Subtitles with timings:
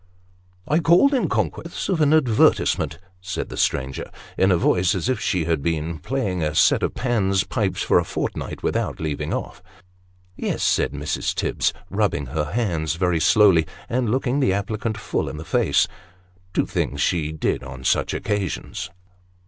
[0.67, 5.19] "I called in consequence of an advertisement," said the stranger, in a voice as if
[5.19, 9.61] she had been playing a set of Pan's pipes for a fortnight without leaving off."
[10.35, 11.35] Yes!" said Mrs.
[11.35, 15.87] Tibbs, rubbing her hands very slowly, and looking the applicant full in the face
[16.51, 18.89] two things she always did on such occasions.